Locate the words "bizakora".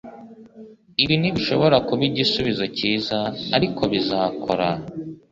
3.91-4.67